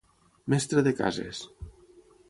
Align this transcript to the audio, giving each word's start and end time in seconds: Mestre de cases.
Mestre 0.53 0.85
de 0.89 0.95
cases. 1.03 1.45